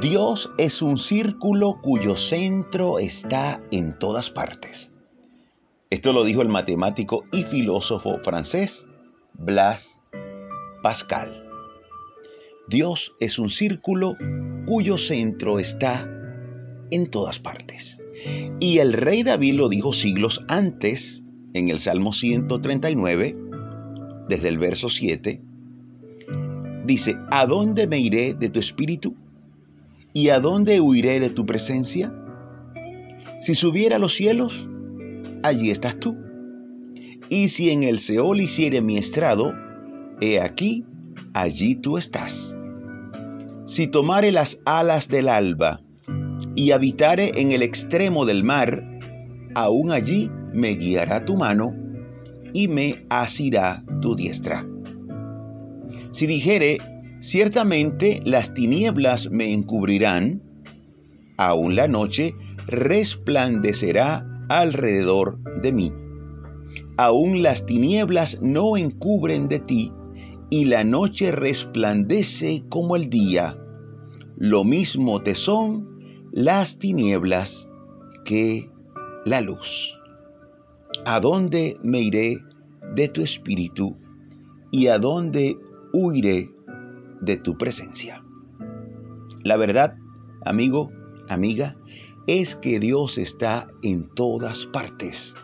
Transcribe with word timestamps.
Dios 0.00 0.50
es 0.56 0.80
un 0.80 0.96
círculo 0.96 1.78
cuyo 1.82 2.16
centro 2.16 2.98
está 2.98 3.60
en 3.70 3.98
todas 3.98 4.30
partes. 4.30 4.90
Esto 5.90 6.14
lo 6.14 6.24
dijo 6.24 6.40
el 6.40 6.48
matemático 6.48 7.24
y 7.32 7.44
filósofo 7.44 8.16
francés 8.24 8.86
Blas 9.34 10.00
Pascal. 10.82 11.44
Dios 12.66 13.12
es 13.20 13.38
un 13.38 13.50
círculo 13.50 14.16
cuyo 14.64 14.96
centro 14.96 15.58
está 15.58 16.08
en 16.90 17.10
todas 17.10 17.38
partes. 17.38 18.00
Y 18.58 18.78
el 18.78 18.94
rey 18.94 19.22
David 19.22 19.52
lo 19.52 19.68
dijo 19.68 19.92
siglos 19.92 20.42
antes, 20.48 21.22
en 21.52 21.68
el 21.68 21.78
Salmo 21.78 22.14
139, 22.14 23.36
desde 24.30 24.48
el 24.48 24.56
verso 24.56 24.88
7, 24.88 25.42
dice, 26.86 27.16
¿a 27.30 27.44
dónde 27.44 27.86
me 27.86 27.98
iré 27.98 28.32
de 28.32 28.48
tu 28.48 28.60
espíritu? 28.60 29.14
¿Y 30.12 30.30
a 30.30 30.40
dónde 30.40 30.80
huiré 30.80 31.20
de 31.20 31.30
tu 31.30 31.46
presencia? 31.46 32.12
Si 33.42 33.54
subiera 33.54 33.96
a 33.96 33.98
los 34.00 34.14
cielos, 34.14 34.68
allí 35.42 35.70
estás 35.70 35.98
tú. 36.00 36.16
Y 37.28 37.48
si 37.48 37.70
en 37.70 37.84
el 37.84 38.00
Seol 38.00 38.40
hiciere 38.40 38.80
mi 38.80 38.98
estrado, 38.98 39.52
he 40.20 40.40
aquí, 40.40 40.84
allí 41.32 41.76
tú 41.76 41.96
estás. 41.96 42.56
Si 43.66 43.86
tomare 43.86 44.32
las 44.32 44.58
alas 44.64 45.06
del 45.06 45.28
alba 45.28 45.80
y 46.56 46.72
habitare 46.72 47.40
en 47.40 47.52
el 47.52 47.62
extremo 47.62 48.26
del 48.26 48.42
mar, 48.42 48.82
aún 49.54 49.92
allí 49.92 50.28
me 50.52 50.70
guiará 50.70 51.24
tu 51.24 51.36
mano 51.36 51.72
y 52.52 52.66
me 52.66 53.06
asirá 53.10 53.84
tu 54.02 54.16
diestra. 54.16 54.66
Si 56.12 56.26
dijere, 56.26 56.78
ciertamente 57.20 58.20
las 58.24 58.54
tinieblas 58.54 59.30
me 59.30 59.52
encubrirán, 59.52 60.42
aún 61.36 61.76
la 61.76 61.88
noche 61.88 62.34
resplandecerá 62.66 64.26
alrededor 64.48 65.38
de 65.62 65.72
mí. 65.72 65.92
Aún 66.96 67.42
las 67.42 67.64
tinieblas 67.66 68.40
no 68.42 68.76
encubren 68.76 69.48
de 69.48 69.60
ti, 69.60 69.92
y 70.50 70.64
la 70.64 70.82
noche 70.82 71.30
resplandece 71.30 72.64
como 72.68 72.96
el 72.96 73.08
día. 73.08 73.56
Lo 74.36 74.64
mismo 74.64 75.22
te 75.22 75.34
son 75.34 76.28
las 76.32 76.78
tinieblas 76.78 77.68
que 78.24 78.68
la 79.24 79.40
luz. 79.40 79.96
¿A 81.04 81.20
dónde 81.20 81.76
me 81.82 82.00
iré 82.00 82.38
de 82.94 83.08
tu 83.08 83.22
espíritu 83.22 83.96
y 84.72 84.88
a 84.88 84.98
dónde 84.98 85.56
huiré 85.92 86.50
de 87.20 87.36
tu 87.36 87.56
presencia? 87.56 88.22
La 89.42 89.56
verdad, 89.56 89.94
amigo, 90.44 90.90
amiga, 91.28 91.76
es 92.26 92.54
que 92.56 92.78
Dios 92.78 93.18
está 93.18 93.66
en 93.82 94.08
todas 94.14 94.66
partes. 94.66 95.34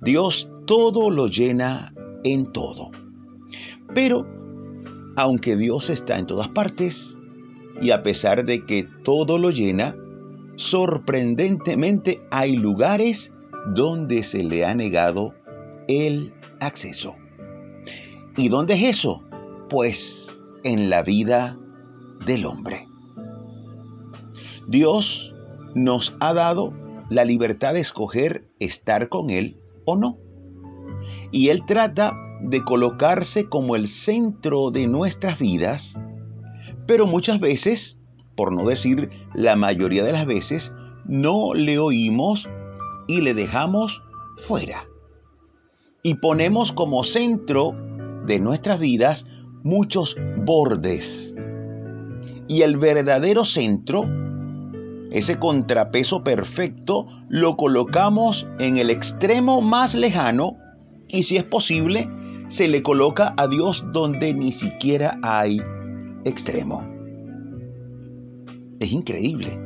Dios 0.00 0.48
todo 0.66 1.10
lo 1.10 1.26
llena 1.26 1.92
en 2.24 2.52
todo. 2.52 2.90
Pero, 3.94 4.26
aunque 5.16 5.56
Dios 5.56 5.90
está 5.90 6.18
en 6.18 6.26
todas 6.26 6.48
partes, 6.48 7.18
y 7.80 7.90
a 7.90 8.02
pesar 8.02 8.44
de 8.44 8.64
que 8.64 8.88
todo 9.04 9.38
lo 9.38 9.50
llena, 9.50 9.96
sorprendentemente 10.56 12.20
hay 12.30 12.56
lugares 12.56 13.32
donde 13.74 14.22
se 14.22 14.42
le 14.42 14.64
ha 14.64 14.74
negado 14.74 15.34
el 15.88 16.32
acceso. 16.60 17.14
¿Y 18.36 18.48
dónde 18.48 18.74
es 18.74 18.98
eso? 18.98 19.22
Pues 19.68 20.21
en 20.64 20.90
la 20.90 21.02
vida 21.02 21.56
del 22.26 22.46
hombre. 22.46 22.86
Dios 24.68 25.34
nos 25.74 26.14
ha 26.20 26.32
dado 26.32 26.72
la 27.08 27.24
libertad 27.24 27.74
de 27.74 27.80
escoger 27.80 28.44
estar 28.58 29.08
con 29.08 29.30
Él 29.30 29.56
o 29.84 29.96
no. 29.96 30.18
Y 31.30 31.48
Él 31.48 31.64
trata 31.66 32.14
de 32.42 32.62
colocarse 32.64 33.48
como 33.48 33.76
el 33.76 33.88
centro 33.88 34.70
de 34.70 34.86
nuestras 34.86 35.38
vidas, 35.38 35.94
pero 36.86 37.06
muchas 37.06 37.40
veces, 37.40 37.98
por 38.36 38.52
no 38.52 38.66
decir 38.68 39.10
la 39.34 39.56
mayoría 39.56 40.04
de 40.04 40.12
las 40.12 40.26
veces, 40.26 40.72
no 41.04 41.54
le 41.54 41.78
oímos 41.78 42.48
y 43.08 43.20
le 43.20 43.34
dejamos 43.34 44.02
fuera. 44.46 44.84
Y 46.02 46.14
ponemos 46.14 46.72
como 46.72 47.04
centro 47.04 47.74
de 48.26 48.38
nuestras 48.38 48.80
vidas 48.80 49.26
muchos 49.62 50.16
bordes. 50.44 51.34
Y 52.48 52.62
el 52.62 52.76
verdadero 52.76 53.44
centro, 53.44 54.04
ese 55.10 55.38
contrapeso 55.38 56.22
perfecto, 56.22 57.06
lo 57.28 57.56
colocamos 57.56 58.46
en 58.58 58.76
el 58.76 58.90
extremo 58.90 59.60
más 59.60 59.94
lejano 59.94 60.56
y 61.08 61.22
si 61.24 61.36
es 61.36 61.44
posible, 61.44 62.08
se 62.48 62.68
le 62.68 62.82
coloca 62.82 63.34
a 63.36 63.48
Dios 63.48 63.84
donde 63.92 64.34
ni 64.34 64.52
siquiera 64.52 65.18
hay 65.22 65.60
extremo. 66.24 66.82
Es 68.80 68.90
increíble. 68.92 69.58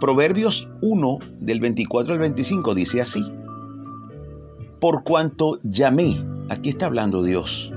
Proverbios 0.00 0.68
1 0.80 1.18
del 1.40 1.60
24 1.60 2.14
al 2.14 2.18
25 2.18 2.74
dice 2.74 3.00
así. 3.00 3.22
Por 4.80 5.04
cuanto 5.04 5.58
llamé, 5.62 6.24
aquí 6.48 6.70
está 6.70 6.86
hablando 6.86 7.22
Dios, 7.22 7.70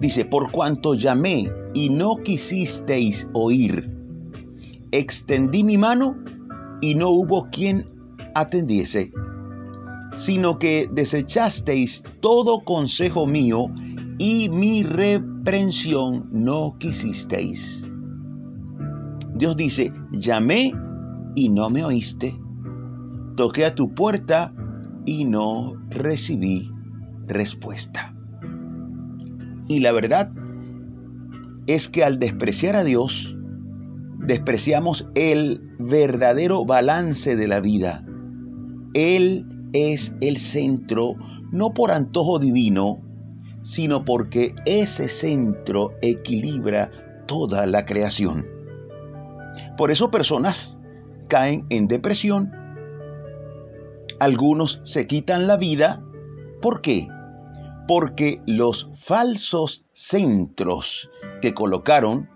dice, 0.00 0.24
por 0.24 0.50
cuanto 0.50 0.94
llamé 0.94 1.50
y 1.74 1.88
no 1.88 2.16
quisisteis 2.16 3.26
oír, 3.32 3.90
extendí 4.90 5.64
mi 5.64 5.78
mano 5.78 6.16
y 6.80 6.94
no 6.94 7.10
hubo 7.10 7.48
quien 7.50 7.86
atendiese 8.34 9.10
sino 10.16 10.58
que 10.58 10.88
desechasteis 10.90 12.02
todo 12.20 12.64
consejo 12.64 13.26
mío 13.26 13.66
y 14.18 14.48
mi 14.48 14.82
reprensión 14.82 16.28
no 16.30 16.76
quisisteis. 16.78 17.84
Dios 19.34 19.56
dice, 19.56 19.92
llamé 20.12 20.72
y 21.34 21.50
no 21.50 21.68
me 21.68 21.84
oíste, 21.84 22.34
toqué 23.36 23.66
a 23.66 23.74
tu 23.74 23.94
puerta 23.94 24.52
y 25.04 25.24
no 25.24 25.74
recibí 25.90 26.70
respuesta. 27.26 28.15
Y 29.68 29.80
la 29.80 29.92
verdad 29.92 30.30
es 31.66 31.88
que 31.88 32.04
al 32.04 32.18
despreciar 32.18 32.76
a 32.76 32.84
Dios, 32.84 33.36
despreciamos 34.18 35.08
el 35.14 35.60
verdadero 35.78 36.64
balance 36.64 37.36
de 37.36 37.48
la 37.48 37.60
vida. 37.60 38.04
Él 38.94 39.46
es 39.72 40.14
el 40.20 40.38
centro 40.38 41.14
no 41.52 41.74
por 41.74 41.90
antojo 41.90 42.38
divino, 42.38 43.02
sino 43.62 44.04
porque 44.04 44.54
ese 44.64 45.08
centro 45.08 45.90
equilibra 46.02 46.90
toda 47.26 47.66
la 47.66 47.84
creación. 47.84 48.46
Por 49.76 49.90
eso 49.90 50.10
personas 50.10 50.78
caen 51.28 51.66
en 51.70 51.88
depresión, 51.88 52.52
algunos 54.18 54.80
se 54.84 55.06
quitan 55.06 55.46
la 55.46 55.56
vida, 55.56 56.02
¿por 56.62 56.80
qué? 56.80 57.08
Porque 57.86 58.40
los 58.46 58.88
falsos 59.04 59.84
centros 59.92 61.08
que 61.40 61.54
colocaron, 61.54 62.28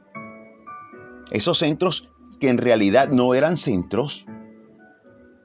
esos 1.30 1.58
centros 1.58 2.08
que 2.40 2.48
en 2.48 2.58
realidad 2.58 3.08
no 3.08 3.34
eran 3.34 3.56
centros, 3.56 4.24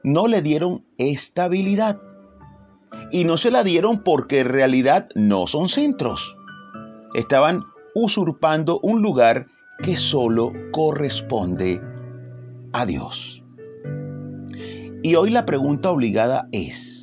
no 0.02 0.28
le 0.28 0.42
dieron 0.42 0.84
estabilidad. 0.98 2.00
Y 3.10 3.24
no 3.24 3.36
se 3.36 3.50
la 3.50 3.64
dieron 3.64 4.02
porque 4.02 4.40
en 4.40 4.48
realidad 4.48 5.08
no 5.14 5.46
son 5.46 5.68
centros. 5.68 6.36
Estaban 7.14 7.64
usurpando 7.94 8.78
un 8.80 9.02
lugar 9.02 9.46
que 9.82 9.96
solo 9.96 10.52
corresponde 10.72 11.80
a 12.72 12.86
Dios. 12.86 13.42
Y 15.02 15.14
hoy 15.14 15.30
la 15.30 15.46
pregunta 15.46 15.90
obligada 15.90 16.48
es, 16.52 16.95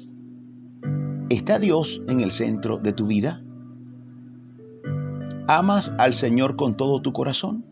¿está 1.33 1.57
Dios 1.57 2.01
en 2.07 2.21
el 2.21 2.31
centro 2.31 2.77
de 2.77 2.93
tu 2.93 3.07
vida? 3.07 3.41
¿Amas 5.47 5.91
al 5.97 6.13
Señor 6.13 6.55
con 6.55 6.77
todo 6.77 7.01
tu 7.01 7.11
corazón? 7.11 7.65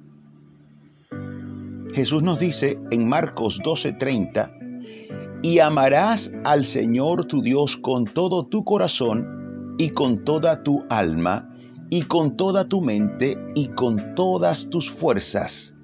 Jesús 1.94 2.24
nos 2.24 2.40
dice 2.40 2.80
en 2.90 3.08
Marcos 3.08 3.60
12:30, 3.64 5.42
y 5.44 5.60
amarás 5.60 6.32
al 6.44 6.66
Señor 6.66 7.26
tu 7.26 7.42
Dios 7.42 7.78
con 7.78 8.06
todo 8.06 8.48
tu 8.48 8.64
corazón 8.64 9.76
y 9.78 9.92
con 9.92 10.24
toda 10.24 10.64
tu 10.64 10.84
alma 10.90 11.56
y 11.90 12.04
con 12.04 12.38
toda 12.38 12.68
tu 12.68 12.82
mente 12.82 13.38
y 13.54 13.68
con 13.68 14.16
todas 14.16 14.70
tus 14.70 14.90
fuerzas. 14.90 15.76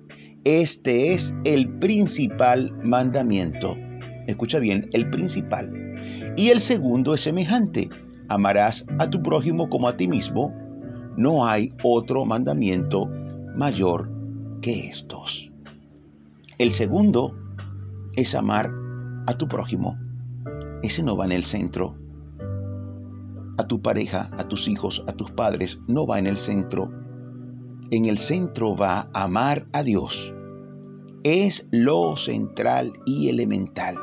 Este 0.43 1.13
es 1.13 1.33
el 1.43 1.77
principal 1.77 2.71
mandamiento. 2.83 3.75
Escucha 4.25 4.59
bien, 4.59 4.89
el 4.93 5.09
principal. 5.09 5.86
Y 6.37 6.51
el 6.51 6.61
segundo 6.61 7.15
es 7.15 7.21
semejante. 7.21 7.89
Amarás 8.29 8.85
a 8.99 9.09
tu 9.09 9.23
prójimo 9.23 9.69
como 9.69 9.87
a 9.87 9.97
ti 9.97 10.07
mismo. 10.07 10.53
No 11.17 11.47
hay 11.47 11.73
otro 11.83 12.25
mandamiento 12.25 13.07
mayor 13.55 14.11
que 14.61 14.87
estos. 14.87 15.49
El 16.59 16.73
segundo 16.73 17.35
es 18.15 18.35
amar 18.35 18.71
a 19.25 19.33
tu 19.33 19.47
prójimo. 19.47 19.97
Ese 20.83 21.01
no 21.01 21.17
va 21.17 21.25
en 21.25 21.31
el 21.31 21.43
centro. 21.43 21.95
A 23.57 23.65
tu 23.65 23.81
pareja, 23.81 24.29
a 24.37 24.47
tus 24.47 24.67
hijos, 24.67 25.03
a 25.07 25.13
tus 25.13 25.31
padres, 25.31 25.79
no 25.87 26.05
va 26.05 26.19
en 26.19 26.27
el 26.27 26.37
centro. 26.37 26.91
En 27.89 28.05
el 28.05 28.19
centro 28.19 28.75
va 28.75 29.09
amar 29.11 29.65
a 29.71 29.81
Dios. 29.81 30.33
Es 31.23 31.67
lo 31.71 32.15
central 32.15 32.93
y 33.07 33.29
elemental. 33.29 33.97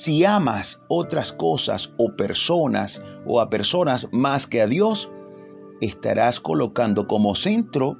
Si 0.00 0.24
amas 0.24 0.80
otras 0.88 1.30
cosas 1.34 1.92
o 1.98 2.16
personas 2.16 3.02
o 3.26 3.38
a 3.38 3.50
personas 3.50 4.08
más 4.12 4.46
que 4.46 4.62
a 4.62 4.66
Dios, 4.66 5.10
estarás 5.82 6.40
colocando 6.40 7.06
como 7.06 7.34
centro, 7.34 7.98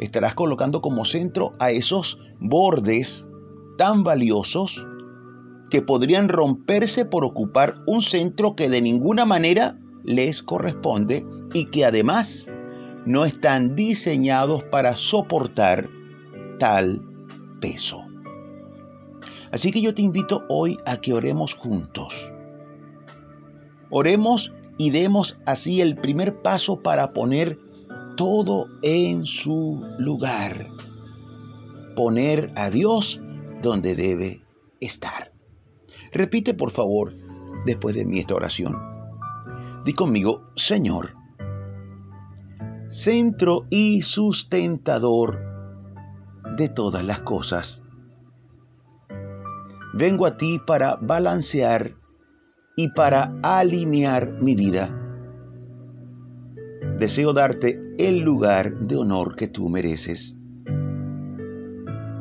estarás 0.00 0.32
colocando 0.32 0.80
como 0.80 1.04
centro 1.04 1.52
a 1.58 1.72
esos 1.72 2.18
bordes 2.40 3.26
tan 3.76 4.02
valiosos 4.02 4.82
que 5.68 5.82
podrían 5.82 6.30
romperse 6.30 7.04
por 7.04 7.26
ocupar 7.26 7.74
un 7.86 8.00
centro 8.00 8.56
que 8.56 8.70
de 8.70 8.80
ninguna 8.80 9.26
manera 9.26 9.78
les 10.04 10.42
corresponde 10.42 11.22
y 11.52 11.66
que 11.66 11.84
además 11.84 12.46
no 13.04 13.26
están 13.26 13.76
diseñados 13.76 14.64
para 14.64 14.96
soportar 14.96 15.90
tal 16.58 17.02
peso. 17.60 18.13
Así 19.54 19.70
que 19.70 19.80
yo 19.80 19.94
te 19.94 20.02
invito 20.02 20.42
hoy 20.48 20.78
a 20.84 20.96
que 20.96 21.12
oremos 21.12 21.54
juntos. 21.54 22.12
Oremos 23.88 24.52
y 24.78 24.90
demos 24.90 25.38
así 25.46 25.80
el 25.80 25.94
primer 25.94 26.42
paso 26.42 26.82
para 26.82 27.12
poner 27.12 27.60
todo 28.16 28.66
en 28.82 29.26
su 29.26 29.80
lugar. 29.96 30.66
Poner 31.94 32.50
a 32.56 32.68
Dios 32.68 33.20
donde 33.62 33.94
debe 33.94 34.42
estar. 34.80 35.30
Repite 36.10 36.54
por 36.54 36.72
favor 36.72 37.14
después 37.64 37.94
de 37.94 38.04
mí 38.04 38.18
esta 38.18 38.34
oración. 38.34 38.76
Di 39.84 39.92
conmigo, 39.92 40.50
Señor, 40.56 41.14
centro 42.88 43.66
y 43.70 44.02
sustentador 44.02 45.38
de 46.56 46.68
todas 46.68 47.04
las 47.04 47.20
cosas 47.20 47.83
vengo 49.96 50.26
a 50.26 50.36
ti 50.36 50.58
para 50.66 50.96
balancear 50.96 51.92
y 52.76 52.88
para 52.88 53.32
alinear 53.42 54.42
mi 54.42 54.56
vida. 54.56 54.90
Deseo 56.98 57.32
darte 57.32 57.80
el 57.96 58.20
lugar 58.20 58.74
de 58.80 58.96
honor 58.96 59.36
que 59.36 59.46
tú 59.46 59.68
mereces. 59.68 60.36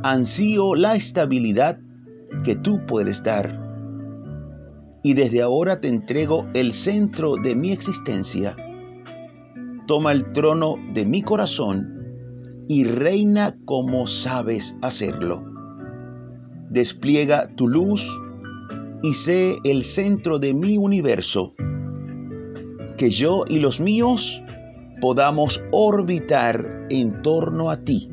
Ansío 0.04 0.76
la 0.76 0.96
estabilidad 0.96 1.80
que 2.44 2.56
tú 2.56 2.86
puedes 2.86 3.24
dar. 3.24 3.60
Y 5.02 5.16
desde 5.16 5.42
ahora 5.42 5.80
te 5.80 5.88
entrego 5.88 6.48
el 6.54 6.74
centro 6.74 7.36
de 7.42 7.56
mi 7.56 7.72
existencia. 7.72 8.56
Toma 9.88 10.12
el 10.12 10.32
trono 10.34 10.76
de 10.94 11.06
mi 11.06 11.24
corazón 11.24 12.66
y 12.68 12.84
reina 12.84 13.56
como 13.66 14.08
sabes 14.08 14.76
hacerlo 14.82 15.53
despliega 16.74 17.50
tu 17.56 17.68
luz 17.68 18.04
y 19.04 19.14
sé 19.14 19.58
el 19.64 19.84
centro 19.84 20.40
de 20.40 20.56
mi 20.56 20.78
universo, 20.78 21.54
que 22.98 23.12
yo 23.12 23.44
y 23.48 23.60
los 23.60 23.80
míos 23.80 24.42
podamos 25.00 25.62
orbitar 25.72 26.88
en 26.90 27.22
torno 27.22 27.70
a 27.70 27.84
ti 27.84 28.10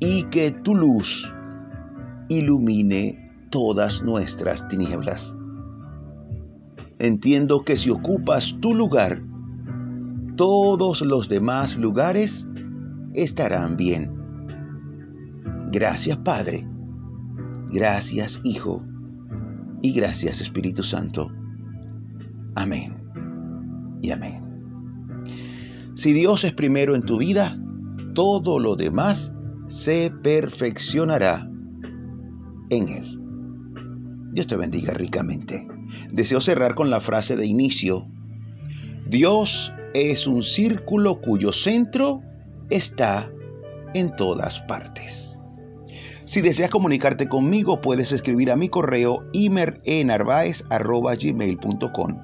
y 0.00 0.24
que 0.24 0.50
tu 0.50 0.74
luz 0.74 1.32
ilumine 2.28 3.30
todas 3.50 4.02
nuestras 4.02 4.66
tinieblas. 4.66 5.32
Entiendo 6.98 7.62
que 7.64 7.76
si 7.76 7.90
ocupas 7.90 8.56
tu 8.60 8.74
lugar, 8.74 9.22
todos 10.36 11.00
los 11.00 11.28
demás 11.28 11.76
lugares 11.76 12.44
estarán 13.14 13.76
bien. 13.76 14.10
Gracias 15.70 16.18
Padre 16.18 16.75
Gracias 17.70 18.40
Hijo 18.44 18.82
y 19.82 19.92
gracias 19.92 20.40
Espíritu 20.40 20.82
Santo. 20.82 21.30
Amén 22.54 22.96
y 24.00 24.10
amén. 24.10 24.42
Si 25.94 26.12
Dios 26.12 26.44
es 26.44 26.52
primero 26.52 26.94
en 26.94 27.02
tu 27.02 27.18
vida, 27.18 27.58
todo 28.14 28.58
lo 28.58 28.76
demás 28.76 29.32
se 29.68 30.12
perfeccionará 30.22 31.48
en 32.70 32.88
Él. 32.88 33.18
Dios 34.32 34.46
te 34.46 34.56
bendiga 34.56 34.92
ricamente. 34.92 35.66
Deseo 36.12 36.40
cerrar 36.40 36.74
con 36.74 36.90
la 36.90 37.00
frase 37.00 37.36
de 37.36 37.46
inicio. 37.46 38.06
Dios 39.08 39.72
es 39.94 40.26
un 40.26 40.42
círculo 40.42 41.20
cuyo 41.20 41.52
centro 41.52 42.20
está 42.68 43.30
en 43.94 44.14
todas 44.16 44.60
partes. 44.60 45.25
Si 46.36 46.42
deseas 46.42 46.68
comunicarte 46.68 47.30
conmigo, 47.30 47.80
puedes 47.80 48.12
escribir 48.12 48.50
a 48.50 48.56
mi 48.56 48.68
correo 48.68 49.24
imerenarvaez.gmail.com. 49.32 52.18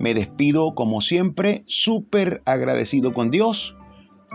Me 0.00 0.14
despido 0.14 0.74
como 0.74 1.02
siempre, 1.02 1.62
súper 1.66 2.40
agradecido 2.46 3.12
con 3.12 3.30
Dios 3.30 3.76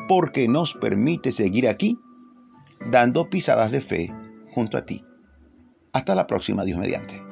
porque 0.07 0.47
nos 0.47 0.75
permite 0.75 1.31
seguir 1.31 1.67
aquí 1.67 1.97
dando 2.91 3.31
pisadas 3.31 3.71
de 3.71 3.81
fe 3.81 4.13
junto 4.53 4.77
a 4.77 4.85
ti. 4.85 5.03
Hasta 5.93 6.13
la 6.13 6.27
próxima, 6.27 6.63
Dios 6.63 6.77
mediante. 6.77 7.26